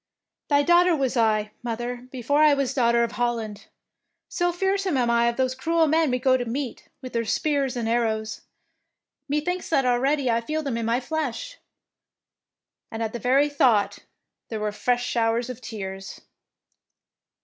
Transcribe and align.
""Thy 0.49 0.63
daughter 0.63 0.95
was 0.95 1.15
I, 1.15 1.51
mother, 1.61 2.07
be 2.11 2.23
fore 2.23 2.39
I 2.41 2.55
was 2.55 2.73
Daughter 2.73 3.03
of 3.03 3.11
Holland. 3.11 3.67
So 4.29 4.51
fearsome 4.51 4.97
am 4.97 5.11
I 5.11 5.27
of 5.27 5.37
those 5.37 5.53
cruel 5.53 5.85
men 5.85 6.09
we 6.09 6.17
go 6.17 6.37
to 6.37 6.45
meet, 6.45 6.87
with 7.03 7.13
their 7.13 7.23
spears 7.23 7.75
and 7.77 7.87
80 7.87 7.93
THE 7.93 7.99
PKINCESS 7.99 8.05
WINS 8.05 8.07
arrows. 8.17 8.41
Methinks 9.29 9.69
that 9.69 9.85
already 9.85 10.31
I 10.31 10.41
feel 10.41 10.63
them 10.63 10.77
in 10.77 10.87
my 10.87 10.99
flesh"; 11.01 11.59
and 12.89 13.03
at 13.03 13.13
the 13.13 13.19
very 13.19 13.47
thought 13.47 13.99
there 14.49 14.59
were 14.59 14.71
fresh 14.71 15.05
showers 15.05 15.51
of 15.51 15.61
tears. 15.61 16.21